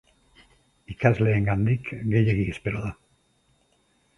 [0.93, 2.91] Ikasleengandik gehiegi espero da.